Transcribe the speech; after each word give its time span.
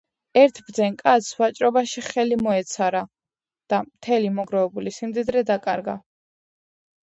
ერთ 0.43 0.59
ბრძენ 0.69 0.95
კაცს 1.01 1.35
ვაჭრობაში 1.41 2.03
ხელი 2.07 2.39
მოეცარა 2.47 3.03
და 3.75 3.83
მთელი 3.91 4.35
მოგროვებული 4.41 4.97
სიმდიდრე 4.99 5.47
დაკარგა 5.55 5.99